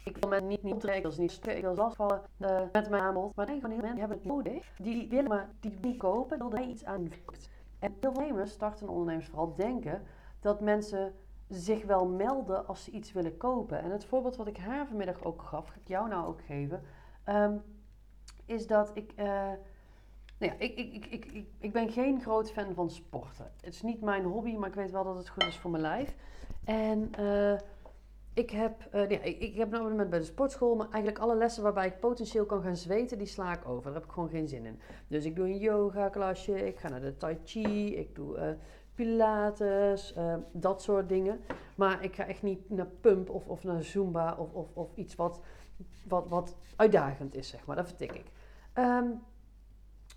ik 0.04 0.18
wil 0.18 0.30
mensen 0.30 0.48
niet, 0.48 0.64
niet 0.64 0.74
optrekken, 0.74 1.14
niet 1.18 1.48
ik 1.48 1.62
wil 1.62 1.76
lastvallen 1.76 2.22
uh, 2.38 2.62
met 2.72 2.90
mijn 2.90 3.04
aanbod. 3.04 3.36
Maar 3.36 3.48
nee, 3.48 3.62
van 3.62 3.70
heel 3.70 3.80
mensen 3.80 4.00
hebben 4.00 4.18
het 4.18 4.26
nodig. 4.28 4.72
Die 4.78 5.10
willen 5.10 5.30
maar 5.30 5.50
die 5.60 5.78
niet 5.82 5.98
kopen, 5.98 6.38
wil 6.38 6.52
er 6.52 6.62
iets 6.62 6.86
aan 6.86 7.12
En 7.80 7.96
veel 8.00 8.10
ondernemers, 8.10 8.52
startende 8.52 8.92
ondernemers 8.92 9.28
vooral, 9.28 9.56
denken 9.56 10.02
dat 10.40 10.62
mensen 10.62 11.14
zich 11.54 11.86
wel 11.86 12.06
melden 12.06 12.68
als 12.68 12.84
ze 12.84 12.92
iets 12.92 13.12
willen 13.12 13.38
kopen. 13.38 13.82
En 13.82 13.92
het 13.92 14.06
voorbeeld 14.06 14.36
wat 14.36 14.48
ik 14.48 14.58
haar 14.58 14.88
vanmiddag 14.88 15.24
ook 15.24 15.42
gaf, 15.42 15.68
ga 15.68 15.76
ik 15.82 15.88
jou 15.88 16.10
nou 16.10 16.28
ook 16.28 16.42
geven, 16.42 16.82
um, 17.30 17.62
is 18.46 18.68
dat 18.68 18.92
ik. 18.94 19.12
Uh, 19.18 19.26
nou 20.38 20.52
ja, 20.52 20.54
ik, 20.58 20.76
ik, 20.76 21.06
ik, 21.06 21.26
ik, 21.26 21.48
ik 21.60 21.72
ben 21.72 21.92
geen 21.92 22.22
groot 22.22 22.52
fan 22.52 22.74
van 22.74 22.90
sporten. 22.90 23.52
Het 23.62 23.74
is 23.74 23.82
niet 23.82 24.02
mijn 24.02 24.24
hobby, 24.24 24.56
maar 24.56 24.70
ik 24.70 24.76
weet 24.76 24.92
wel 24.92 25.04
dat 25.04 25.18
het 25.18 25.30
goed 25.30 25.46
is 25.46 25.58
voor 25.58 25.72
mijn 25.72 25.84
lijf. 25.84 26.16
En 26.64 27.12
uh, 27.20 27.60
ik 28.34 28.50
heb, 28.50 28.88
uh, 28.94 29.10
ja, 29.10 29.22
ik, 29.22 29.40
ik 29.40 29.56
heb 29.56 29.74
op 29.74 29.82
moment 29.82 30.10
bij 30.10 30.20
de 30.20 30.26
sportschool, 30.26 30.76
maar 30.76 30.90
eigenlijk 30.90 31.24
alle 31.24 31.36
lessen 31.36 31.64
waarbij 31.64 31.88
ik 31.88 32.00
potentieel 32.00 32.46
kan 32.46 32.62
gaan 32.62 32.76
zweten, 32.76 33.18
die 33.18 33.28
sla 33.28 33.54
ik 33.54 33.68
over. 33.68 33.84
Daar 33.84 33.94
heb 33.94 34.04
ik 34.04 34.12
gewoon 34.12 34.30
geen 34.30 34.48
zin 34.48 34.66
in. 34.66 34.80
Dus 35.08 35.26
ik 35.26 35.36
doe 35.36 35.46
een 35.46 35.58
yoga 35.58 36.10
klasje, 36.10 36.68
ik 36.68 36.80
ga 36.80 36.90
naar 36.90 37.02
de 37.02 37.18
tai 37.18 37.38
chi, 37.44 37.96
ik 37.96 38.16
doe 38.16 38.58
pilates, 38.96 40.16
uh, 40.18 40.36
dat 40.52 40.82
soort 40.82 41.10
dingen. 41.10 41.40
Maar 41.76 42.04
ik 42.04 42.16
ga 42.16 42.26
echt 42.26 42.44
niet 42.44 42.70
naar 42.70 42.88
pump 43.02 43.30
of, 43.30 43.48
of 43.48 43.64
naar 43.64 43.84
zumba 43.84 44.36
of, 44.38 44.54
of, 44.54 44.68
of 44.74 44.96
iets 44.96 45.16
wat, 45.16 45.40
wat, 46.08 46.28
wat 46.28 46.56
uitdagend 46.76 47.36
is, 47.36 47.48
zeg 47.48 47.66
maar. 47.66 47.76
Dat 47.76 47.88
vertik 47.88 48.12
ik. 48.12 48.26
Um, 48.78 49.22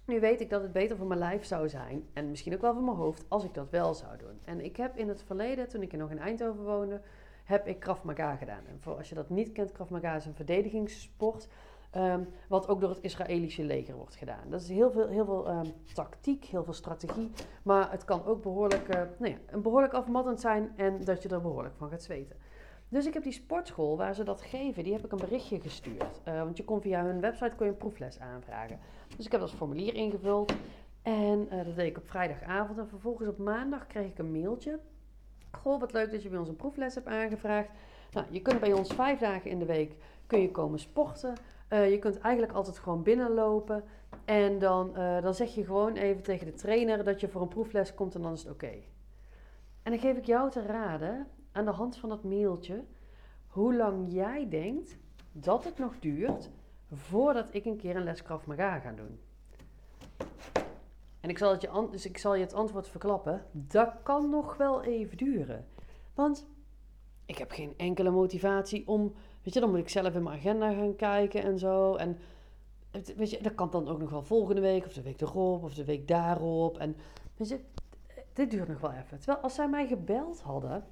nu 0.07 0.21
weet 0.21 0.41
ik 0.41 0.51
dat 0.51 0.63
het 0.63 0.73
beter 0.73 0.97
voor 0.97 1.07
mijn 1.07 1.21
lijf 1.21 1.45
zou 1.45 1.69
zijn, 1.69 2.09
en 2.13 2.31
misschien 2.31 2.55
ook 2.55 2.61
wel 2.61 2.75
voor 2.75 2.83
mijn 2.83 2.97
hoofd, 2.97 3.25
als 3.29 3.45
ik 3.45 3.55
dat 3.55 3.71
wel 3.71 3.95
zou 3.95 4.17
doen. 4.17 4.41
En 4.45 4.65
ik 4.65 4.77
heb 4.77 4.97
in 4.97 5.09
het 5.09 5.23
verleden, 5.23 5.69
toen 5.69 5.83
ik 5.83 5.93
nog 5.93 6.11
in 6.11 6.19
Eindhoven 6.19 6.65
woonde, 6.65 7.01
heb 7.45 7.67
ik 7.67 7.81
Krav 7.81 8.01
gedaan. 8.39 8.67
En 8.67 8.81
voor 8.81 8.97
als 8.97 9.09
je 9.09 9.15
dat 9.15 9.31
niet 9.31 9.53
kent, 9.53 9.73
Krav 9.73 9.91
Maga 9.91 10.15
is 10.15 10.27
een 10.27 10.35
verdedigingssport. 10.35 11.49
Um, 11.97 12.29
wat 12.49 12.69
ook 12.69 12.81
door 12.81 12.91
het 12.91 13.03
Israëlische 13.03 13.65
leger 13.65 13.95
wordt 13.95 14.17
gedaan. 14.17 14.51
Dat 14.51 14.61
is 14.61 14.69
heel 14.69 14.91
veel, 14.91 15.09
heel 15.09 15.25
veel 15.25 15.49
um, 15.49 15.73
tactiek, 15.95 16.45
heel 16.45 16.65
veel 16.65 16.73
strategie. 16.73 17.31
Maar 17.63 17.91
het 17.91 18.05
kan 18.05 18.25
ook 18.25 18.43
behoorlijk, 18.43 18.95
uh, 18.95 19.01
nou 19.19 19.33
ja, 19.33 19.37
een 19.47 19.63
behoorlijk 19.63 19.93
afmattend 19.93 20.41
zijn 20.41 20.73
en 20.77 21.05
dat 21.05 21.23
je 21.23 21.29
er 21.29 21.41
behoorlijk 21.41 21.75
van 21.77 21.89
gaat 21.89 22.03
zweten. 22.03 22.37
Dus 22.89 23.07
ik 23.07 23.15
heb 23.15 23.23
die 23.23 23.33
sportschool 23.33 23.97
waar 23.97 24.15
ze 24.15 24.25
dat 24.25 24.43
geven, 24.43 24.85
die 24.85 24.93
heb 24.93 25.05
ik 25.05 25.13
een 25.13 25.19
berichtje 25.19 25.61
gestuurd. 25.61 26.21
Uh, 26.29 26.43
want 26.43 26.57
je 26.57 26.65
kon 26.65 26.81
via 26.81 27.05
hun 27.05 27.21
website 27.21 27.53
kon 27.57 27.67
je 27.67 27.73
een 27.73 27.79
proefles 27.79 28.21
aanvragen. 28.21 28.79
Dus 29.17 29.27
ik 29.27 29.33
heb 29.33 29.41
dat 29.41 29.53
formulier 29.53 29.95
ingevuld. 29.95 30.53
En 31.03 31.49
uh, 31.53 31.65
dat 31.65 31.77
deed 31.77 31.87
ik 31.87 31.97
op 31.97 32.09
vrijdagavond. 32.09 32.79
En 32.79 32.89
vervolgens 32.89 33.29
op 33.29 33.39
maandag 33.39 33.87
kreeg 33.87 34.07
ik 34.07 34.19
een 34.19 34.33
mailtje. 34.33 34.79
Goh, 35.51 35.81
wat 35.81 35.93
leuk 35.93 36.11
dat 36.11 36.23
je 36.23 36.29
bij 36.29 36.39
ons 36.39 36.49
een 36.49 36.57
proefles 36.57 36.95
hebt 36.95 37.07
aangevraagd. 37.07 37.69
Nou, 38.13 38.27
je 38.31 38.43
kunt 38.43 38.61
bij 38.61 38.73
ons 38.73 38.95
vijf 38.95 39.19
dagen 39.19 39.51
in 39.51 39.59
de 39.59 39.67
week 39.67 39.97
kun 40.27 40.41
je 40.41 40.51
komen 40.51 40.79
sporten. 40.79 41.35
Uh, 41.69 41.91
je 41.91 41.99
kunt 41.99 42.19
eigenlijk 42.19 42.55
altijd 42.55 42.79
gewoon 42.79 43.03
binnenlopen. 43.03 43.85
En 44.25 44.59
dan, 44.59 44.93
uh, 44.97 45.23
dan 45.23 45.35
zeg 45.35 45.55
je 45.55 45.65
gewoon 45.65 45.97
even 45.97 46.23
tegen 46.23 46.47
de 46.47 46.53
trainer 46.53 47.05
dat 47.05 47.21
je 47.21 47.29
voor 47.29 47.43
een 47.43 47.49
proefles 47.49 47.95
komt 47.95 48.15
en 48.15 48.23
dan 48.23 48.33
is 48.33 48.43
het 48.43 48.53
oké. 48.53 48.73
En 49.83 49.93
dan 49.93 49.99
geef 49.99 50.17
ik 50.17 50.25
jou 50.25 50.51
te 50.51 50.63
raden, 50.63 51.27
aan 51.53 51.65
de 51.65 51.71
hand 51.71 51.97
van 51.97 52.09
dat 52.09 52.25
mailtje, 52.25 52.85
hoe 53.47 53.77
lang 53.77 54.13
jij 54.13 54.49
denkt 54.49 54.97
dat 55.33 55.65
het 55.65 55.79
nog 55.79 55.99
duurt 55.99 56.51
voordat 56.93 57.55
ik 57.55 57.65
een 57.65 57.77
keer 57.77 57.97
een 57.97 58.05
les 58.05 58.23
Krav 58.23 58.47
Maga 58.47 58.79
ga 58.79 58.93
doen. 58.93 59.21
En 61.21 61.33
ik 61.33 61.39
zal, 61.39 61.53
het 61.53 61.63
je 61.63 61.89
dus 61.91 62.07
ik 62.07 62.19
zal 62.19 62.35
je 62.35 62.45
het 62.45 62.55
antwoord 62.55 62.89
verklappen. 62.89 63.45
Dat 63.53 63.93
kan 64.03 64.31
nog 64.31 64.57
wel 64.57 64.83
even 64.83 65.17
duren. 65.17 65.67
Want 66.15 66.47
ik 67.25 67.39
heb 67.39 67.51
geen 67.51 67.75
enkele 67.77 68.11
motivatie 68.11 68.89
om 68.89 69.15
Weet 69.47 69.55
je, 69.55 69.61
dan 69.61 69.71
moet 69.71 69.79
ik 69.79 69.89
zelf 69.89 70.15
in 70.15 70.23
mijn 70.23 70.37
agenda 70.37 70.73
gaan 70.73 70.97
kijken 70.97 71.43
en 71.43 71.59
zo. 71.59 71.95
En 71.95 72.19
weet 73.17 73.31
je, 73.31 73.43
dat 73.43 73.55
kan 73.55 73.71
dan 73.71 73.89
ook 73.89 73.99
nog 73.99 74.11
wel 74.11 74.23
volgende 74.23 74.61
week, 74.61 74.87
of 74.87 74.93
de 74.93 75.03
week 75.03 75.21
erop, 75.21 75.63
of 75.63 75.75
de 75.75 75.85
week 75.85 76.09
daarop. 76.09 76.79
En 76.79 76.97
weet 77.37 77.49
je, 77.49 77.61
dit 78.33 78.51
duurt 78.51 78.69
nog 78.69 78.81
wel 78.81 78.93
even. 78.93 79.19
Terwijl 79.19 79.39
als 79.39 79.55
zij 79.55 79.69
mij 79.69 79.87
gebeld 79.87 80.41
hadden 80.41 80.85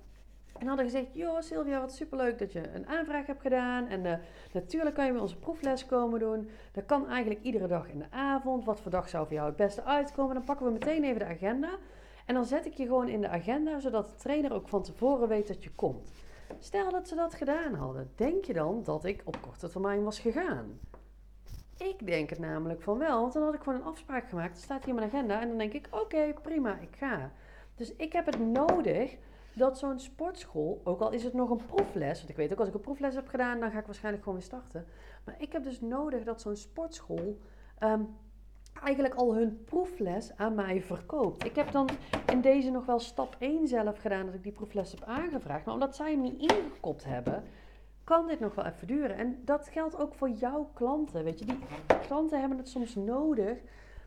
en 0.59 0.67
hadden 0.67 0.85
gezegd: 0.85 1.07
Joh, 1.13 1.41
Sylvia, 1.41 1.81
wat 1.81 1.93
superleuk 1.93 2.39
dat 2.39 2.53
je 2.53 2.75
een 2.75 2.87
aanvraag 2.87 3.27
hebt 3.27 3.41
gedaan. 3.41 3.87
En 3.87 4.05
uh, 4.05 4.15
natuurlijk 4.53 4.95
kan 4.95 5.07
je 5.07 5.13
bij 5.13 5.21
onze 5.21 5.39
proefles 5.39 5.87
komen 5.87 6.21
doen. 6.21 6.49
Dat 6.73 6.87
kan 6.87 7.09
eigenlijk 7.09 7.43
iedere 7.43 7.67
dag 7.67 7.89
in 7.89 7.99
de 7.99 8.11
avond. 8.11 8.65
Wat 8.65 8.81
voor 8.81 8.91
dag 8.91 9.09
zou 9.09 9.27
voor 9.27 9.35
jou 9.35 9.47
het 9.49 9.57
beste 9.57 9.85
uitkomen? 9.85 10.35
Dan 10.35 10.45
pakken 10.45 10.67
we 10.67 10.73
meteen 10.73 11.05
even 11.05 11.19
de 11.19 11.25
agenda. 11.25 11.79
En 12.27 12.35
dan 12.35 12.45
zet 12.45 12.67
ik 12.67 12.75
je 12.75 12.85
gewoon 12.85 13.09
in 13.09 13.21
de 13.21 13.29
agenda, 13.29 13.79
zodat 13.81 14.11
de 14.11 14.17
trainer 14.17 14.53
ook 14.53 14.69
van 14.69 14.83
tevoren 14.83 15.29
weet 15.29 15.49
dat 15.49 15.65
je 15.65 15.71
komt. 15.71 16.13
Stel 16.59 16.91
dat 16.91 17.09
ze 17.09 17.15
dat 17.15 17.35
gedaan 17.35 17.75
hadden, 17.75 18.11
denk 18.15 18.45
je 18.45 18.53
dan 18.53 18.83
dat 18.83 19.05
ik 19.05 19.23
op 19.25 19.41
korte 19.41 19.69
termijn 19.69 20.05
was 20.05 20.19
gegaan? 20.19 20.81
Ik 21.79 22.07
denk 22.07 22.31
het 22.31 22.39
namelijk 22.39 22.83
van 22.83 22.99
wel, 22.99 23.21
want 23.21 23.33
dan 23.33 23.43
had 23.43 23.55
ik 23.55 23.63
gewoon 23.63 23.81
een 23.81 23.87
afspraak 23.87 24.29
gemaakt. 24.29 24.55
Het 24.55 24.63
staat 24.63 24.81
hier 24.85 24.89
in 24.89 24.95
mijn 24.95 25.09
agenda 25.09 25.41
en 25.41 25.49
dan 25.49 25.59
denk 25.59 25.73
ik: 25.73 25.89
oké, 25.91 26.33
prima, 26.43 26.79
ik 26.79 26.97
ga. 26.97 27.33
Dus 27.75 27.97
ik 27.97 28.13
heb 28.13 28.27
het 28.27 28.39
nodig 28.39 29.17
dat 29.55 29.79
zo'n 29.79 29.99
sportschool, 29.99 30.81
ook 30.85 31.01
al 31.01 31.11
is 31.11 31.25
het 31.25 31.33
nog 31.33 31.51
een 31.51 31.67
proefles, 31.67 32.19
want 32.19 32.29
ik 32.29 32.37
weet 32.37 32.53
ook 32.53 32.59
als 32.59 32.69
ik 32.69 32.75
een 32.75 32.81
proefles 32.81 33.15
heb 33.15 33.29
gedaan, 33.29 33.61
dan 33.61 33.71
ga 33.71 33.79
ik 33.79 33.87
waarschijnlijk 33.87 34.25
gewoon 34.25 34.39
weer 34.39 34.49
starten. 34.49 34.87
Maar 35.25 35.35
ik 35.39 35.53
heb 35.53 35.63
dus 35.63 35.81
nodig 35.81 36.25
dat 36.25 36.41
zo'n 36.41 36.57
sportschool 36.57 37.39
um, 37.83 38.17
eigenlijk 38.83 39.15
al 39.15 39.35
hun 39.35 39.65
proefles 39.65 40.37
aan 40.37 40.55
mij 40.55 40.83
verkoopt. 40.83 41.45
Ik 41.45 41.55
heb 41.55 41.71
dan 41.71 41.89
in 42.31 42.41
deze 42.41 42.71
nog 42.71 42.87
wel 42.87 42.99
stap 42.99 43.37
1 43.39 43.69
zelf 43.69 43.99
gedaan 43.99 44.27
dat 44.27 44.35
ik 44.35 44.43
die 44.43 44.53
proefles 44.53 44.91
heb 44.91 45.03
aangevraagd. 45.03 45.65
Maar 45.65 45.75
omdat 45.75 45.97
zij 45.97 46.11
hem 46.11 46.21
niet 46.21 46.41
ingekopt 46.41 47.05
hebben, 47.05 47.43
kan 48.05 48.27
dit 48.27 48.41
nog 48.41 48.55
wel 48.55 48.65
even 48.65 48.87
duren. 48.87 49.17
En 49.17 49.39
dat 49.45 49.69
geldt 49.69 49.99
ook 49.99 50.15
voor 50.15 50.31
jouw 50.31 50.71
klanten. 50.75 51.25
Weet 51.25 51.39
je, 51.39 51.45
die 51.45 51.59
klanten 52.07 52.41
hebben 52.41 52.59
het 52.59 52.69
soms 52.69 52.95
nodig 52.95 53.59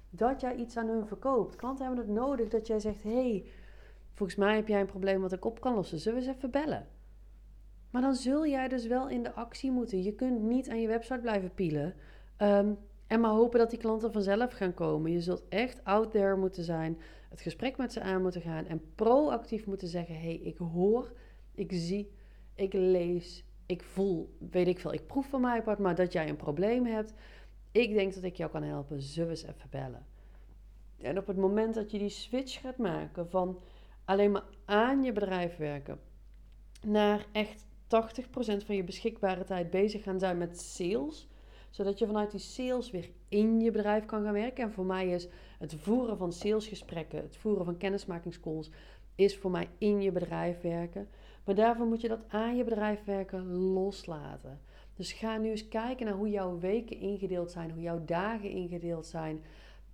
dat 0.09 0.41
jij 0.41 0.55
iets 0.55 0.77
aan 0.77 0.87
hun 0.87 1.07
verkoopt. 1.07 1.55
Klanten 1.55 1.85
hebben 1.85 2.05
het 2.05 2.13
nodig 2.13 2.49
dat 2.49 2.67
jij 2.67 2.79
zegt: 2.79 3.03
hey, 3.03 3.45
volgens 4.13 4.37
mij 4.37 4.55
heb 4.55 4.67
jij 4.67 4.79
een 4.79 4.85
probleem 4.85 5.21
wat 5.21 5.33
ik 5.33 5.45
op 5.45 5.61
kan 5.61 5.73
lossen. 5.73 5.99
Zullen 5.99 6.19
we 6.19 6.25
eens 6.25 6.35
even 6.35 6.51
bellen? 6.51 6.87
Maar 7.91 8.01
dan 8.01 8.15
zul 8.15 8.47
jij 8.47 8.67
dus 8.67 8.87
wel 8.87 9.09
in 9.09 9.23
de 9.23 9.33
actie 9.33 9.71
moeten. 9.71 10.03
Je 10.03 10.13
kunt 10.15 10.41
niet 10.41 10.69
aan 10.69 10.81
je 10.81 10.87
website 10.87 11.19
blijven 11.19 11.53
pielen. 11.53 11.93
Um, 12.37 12.77
en 13.07 13.19
maar 13.19 13.31
hopen 13.31 13.59
dat 13.59 13.69
die 13.69 13.79
klanten 13.79 14.11
vanzelf 14.11 14.53
gaan 14.53 14.73
komen. 14.73 15.11
Je 15.11 15.21
zult 15.21 15.43
echt 15.49 15.83
out 15.83 16.11
there 16.11 16.35
moeten 16.35 16.63
zijn, 16.63 16.97
het 17.29 17.41
gesprek 17.41 17.77
met 17.77 17.93
ze 17.93 18.01
aan 18.01 18.21
moeten 18.21 18.41
gaan 18.41 18.65
en 18.65 18.81
proactief 18.95 19.65
moeten 19.65 19.87
zeggen: 19.87 20.15
hé, 20.15 20.21
hey, 20.21 20.35
ik 20.35 20.57
hoor, 20.57 21.13
ik 21.53 21.71
zie, 21.73 22.11
ik 22.55 22.73
lees, 22.73 23.45
ik 23.65 23.83
voel, 23.83 24.35
weet 24.51 24.67
ik 24.67 24.79
veel, 24.79 24.93
ik 24.93 25.07
proef 25.07 25.29
van 25.29 25.41
mij 25.41 25.57
apart, 25.57 25.79
maar 25.79 25.95
dat 25.95 26.13
jij 26.13 26.29
een 26.29 26.35
probleem 26.35 26.85
hebt. 26.85 27.13
Ik 27.71 27.93
denk 27.93 28.13
dat 28.13 28.23
ik 28.23 28.35
jou 28.35 28.51
kan 28.51 28.63
helpen. 28.63 29.01
Zullen 29.01 29.29
we 29.29 29.35
eens 29.35 29.43
even 29.43 29.69
bellen? 29.69 30.05
En 30.97 31.17
op 31.17 31.27
het 31.27 31.37
moment 31.37 31.73
dat 31.73 31.91
je 31.91 31.97
die 31.97 32.09
switch 32.09 32.61
gaat 32.61 32.77
maken 32.77 33.29
van 33.29 33.59
alleen 34.05 34.31
maar 34.31 34.45
aan 34.65 35.03
je 35.03 35.11
bedrijf 35.11 35.57
werken 35.57 35.99
naar 36.85 37.25
echt 37.31 37.65
80% 37.65 37.67
van 38.65 38.75
je 38.75 38.83
beschikbare 38.83 39.43
tijd 39.43 39.69
bezig 39.69 40.03
gaan 40.03 40.19
zijn 40.19 40.37
met 40.37 40.59
sales 40.59 41.27
zodat 41.77 41.99
je 41.99 42.05
vanuit 42.05 42.31
die 42.31 42.39
sales 42.39 42.91
weer 42.91 43.09
in 43.27 43.59
je 43.59 43.71
bedrijf 43.71 44.05
kan 44.05 44.23
gaan 44.23 44.33
werken. 44.33 44.63
En 44.63 44.71
voor 44.71 44.85
mij 44.85 45.09
is 45.09 45.27
het 45.59 45.75
voeren 45.75 46.17
van 46.17 46.33
salesgesprekken, 46.33 47.21
het 47.21 47.37
voeren 47.37 47.65
van 47.65 47.77
kennismakingscalls, 47.77 48.71
is 49.15 49.37
voor 49.37 49.51
mij 49.51 49.69
in 49.77 50.01
je 50.01 50.11
bedrijf 50.11 50.61
werken. 50.61 51.07
Maar 51.45 51.55
daarvoor 51.55 51.85
moet 51.85 52.01
je 52.01 52.07
dat 52.07 52.23
aan 52.27 52.55
je 52.55 52.63
bedrijf 52.63 53.03
werken 53.03 53.53
loslaten. 53.55 54.59
Dus 54.95 55.11
ga 55.11 55.37
nu 55.37 55.49
eens 55.49 55.67
kijken 55.67 56.05
naar 56.05 56.15
hoe 56.15 56.29
jouw 56.29 56.59
weken 56.59 56.99
ingedeeld 56.99 57.51
zijn, 57.51 57.71
hoe 57.71 57.81
jouw 57.81 58.05
dagen 58.05 58.49
ingedeeld 58.49 59.05
zijn. 59.05 59.43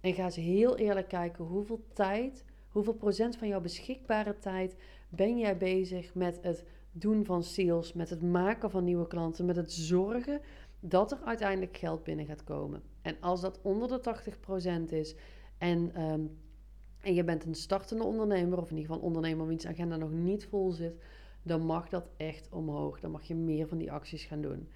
En 0.01 0.13
ga 0.13 0.23
eens 0.23 0.35
heel 0.35 0.77
eerlijk 0.77 1.07
kijken 1.07 1.45
hoeveel 1.45 1.83
tijd, 1.93 2.45
hoeveel 2.69 2.93
procent 2.93 3.35
van 3.35 3.47
jouw 3.47 3.61
beschikbare 3.61 4.37
tijd 4.39 4.75
ben 5.09 5.37
jij 5.37 5.57
bezig 5.57 6.15
met 6.15 6.39
het 6.41 6.63
doen 6.91 7.25
van 7.25 7.43
sales, 7.43 7.93
met 7.93 8.09
het 8.09 8.21
maken 8.21 8.71
van 8.71 8.83
nieuwe 8.83 9.07
klanten, 9.07 9.45
met 9.45 9.55
het 9.55 9.71
zorgen 9.71 10.41
dat 10.85 11.11
er 11.11 11.19
uiteindelijk 11.25 11.77
geld 11.77 12.03
binnen 12.03 12.25
gaat 12.25 12.43
komen. 12.43 12.81
En 13.01 13.15
als 13.19 13.41
dat 13.41 13.59
onder 13.61 13.87
de 13.87 13.99
80% 13.99 14.91
is 14.91 15.15
en, 15.57 16.01
um, 16.01 16.37
en 17.01 17.13
je 17.13 17.23
bent 17.23 17.45
een 17.45 17.55
startende 17.55 18.03
ondernemer, 18.03 18.57
of 18.57 18.69
in 18.69 18.77
ieder 18.77 18.91
geval 18.91 19.07
ondernemer 19.07 19.47
wiens 19.47 19.65
agenda 19.65 19.95
nog 19.95 20.11
niet 20.11 20.45
vol 20.45 20.71
zit, 20.71 21.03
dan 21.43 21.65
mag 21.65 21.89
dat 21.89 22.09
echt 22.17 22.49
omhoog. 22.49 22.99
Dan 22.99 23.11
mag 23.11 23.23
je 23.23 23.35
meer 23.35 23.67
van 23.67 23.77
die 23.77 23.91
acties 23.91 24.23
gaan 24.23 24.41
doen. 24.41 24.67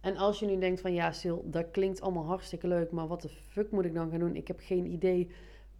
En 0.00 0.16
als 0.16 0.38
je 0.38 0.46
nu 0.46 0.58
denkt 0.58 0.80
van 0.80 0.92
ja, 0.92 1.12
Sil, 1.20 1.38
dat 1.44 1.70
klinkt 1.70 2.00
allemaal 2.00 2.24
hartstikke 2.24 2.68
leuk, 2.68 2.90
maar 2.90 3.06
wat 3.06 3.22
de 3.22 3.28
fuck 3.28 3.70
moet 3.70 3.84
ik 3.84 3.94
dan 3.94 4.10
gaan 4.10 4.18
doen? 4.18 4.36
Ik 4.36 4.48
heb 4.48 4.60
geen 4.60 4.86
idee 4.86 5.30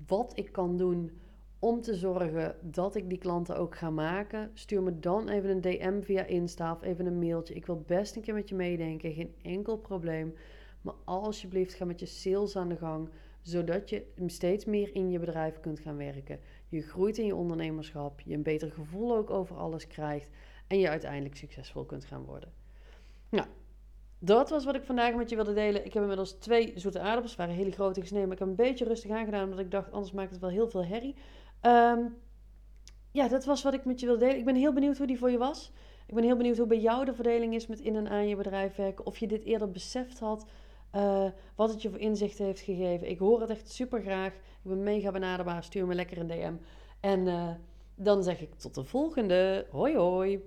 wat 0.07 0.33
ik 0.35 0.53
kan 0.53 0.77
doen 0.77 1.11
om 1.59 1.81
te 1.81 1.95
zorgen 1.95 2.57
dat 2.61 2.95
ik 2.95 3.09
die 3.09 3.19
klanten 3.19 3.57
ook 3.57 3.77
ga 3.77 3.91
maken, 3.91 4.51
stuur 4.55 4.83
me 4.83 4.99
dan 4.99 5.29
even 5.29 5.51
een 5.51 5.61
DM 5.61 6.01
via 6.03 6.25
Insta 6.25 6.73
of 6.73 6.83
even 6.83 7.07
een 7.07 7.19
mailtje. 7.19 7.55
Ik 7.55 7.67
wil 7.67 7.83
best 7.87 8.17
een 8.17 8.23
keer 8.23 8.35
met 8.35 8.49
je 8.49 8.55
meedenken, 8.55 9.13
geen 9.13 9.35
enkel 9.43 9.77
probleem. 9.77 10.35
Maar 10.83 10.95
alsjeblieft, 11.05 11.75
ga 11.75 11.85
met 11.85 12.01
je 12.01 12.07
sales 12.07 12.57
aan 12.57 12.69
de 12.69 12.77
gang, 12.77 13.09
zodat 13.43 13.91
je 13.91 14.07
steeds 14.27 14.65
meer 14.65 14.95
in 14.95 15.11
je 15.11 15.19
bedrijf 15.19 15.61
kunt 15.61 15.81
gaan 15.81 15.97
werken. 15.97 16.41
Je 16.69 16.83
groeit 16.83 17.19
in 17.19 17.27
je 17.27 17.35
ondernemerschap, 17.35 18.21
je 18.21 18.35
een 18.35 18.43
beter 18.43 18.71
gevoel 18.71 19.17
ook 19.17 19.31
over 19.31 19.57
alles 19.57 19.87
krijgt 19.87 20.31
en 20.67 20.79
je 20.79 20.89
uiteindelijk 20.89 21.37
succesvol 21.37 21.85
kunt 21.85 22.05
gaan 22.05 22.25
worden. 22.25 22.53
Nou, 23.29 23.47
dat 24.19 24.51
was 24.51 24.65
wat 24.65 24.75
ik 24.75 24.85
vandaag 24.85 25.15
met 25.15 25.31
je 25.31 25.37
wilde 25.37 25.55
delen. 25.55 25.85
Ik 25.85 25.93
heb 25.93 26.03
inmiddels 26.03 26.33
twee 26.33 26.73
zoete 26.75 27.01
aardappels, 27.01 27.37
waren 27.37 27.55
hele 27.55 27.71
grote 27.71 28.01
gesneden, 28.01 28.29
maar 28.29 28.37
ik 28.37 28.43
heb 28.43 28.49
een 28.49 28.67
beetje 28.67 28.85
rustig 28.85 29.11
aangedaan, 29.11 29.45
omdat 29.45 29.59
ik 29.59 29.71
dacht, 29.71 29.93
anders 29.93 30.13
maakt 30.13 30.31
het 30.31 30.41
wel 30.41 30.51
heel 30.51 30.69
veel 30.69 30.85
herrie. 30.85 31.15
Ehm, 31.61 32.01
ja, 33.11 33.29
dat 33.29 33.45
was 33.45 33.63
wat 33.63 33.75
ik 33.75 33.85
met 33.85 34.01
je 34.01 34.07
wilde 34.07 34.25
delen. 34.25 34.39
Ik 34.39 34.45
ben 34.45 34.55
heel 34.55 34.73
benieuwd 34.73 34.99
hoe 34.99 35.07
die 35.07 35.19
voor 35.19 35.31
je 35.31 35.39
was. 35.39 35.73
Ik 36.07 36.15
ben 36.15 36.25
heel 36.25 36.37
benieuwd 36.37 36.57
hoe 36.57 36.67
bij 36.67 36.79
jou 36.79 37.05
de 37.05 37.15
verdeling 37.15 37.55
is 37.55 37.67
met 37.67 37.81
in 37.81 37.97
en 37.97 38.09
aan 38.09 38.29
je 38.29 38.37
bedrijf 38.37 38.77
werken. 38.77 39.07
Of 39.07 39.19
je 39.19 39.27
dit 39.27 39.45
eerder 39.45 39.71
beseft 39.71 40.19
had. 40.19 40.47
Uh, 40.95 41.29
wat 41.55 41.71
het 41.71 41.83
je 41.83 41.91
voor 41.91 41.99
inzichten 41.99 42.45
heeft 42.45 42.61
gegeven. 42.61 43.09
Ik 43.09 43.19
hoor 43.19 43.41
het 43.41 43.51
echt 43.51 43.71
super 43.71 44.01
graag. 44.01 44.35
Ik 44.35 44.71
ben 44.71 44.83
mega 44.83 45.11
benaderbaar. 45.11 45.65
Stuur 45.65 45.87
me 45.87 45.95
lekker 45.95 46.19
een 46.19 46.27
DM. 46.27 46.55
En 47.01 47.27
uh, 47.27 47.51
dan 47.95 48.23
zeg 48.23 48.41
ik 48.41 48.55
tot 48.55 48.75
de 48.75 48.85
volgende. 48.85 49.67
Hoi 49.71 49.97
hoi. 49.97 50.41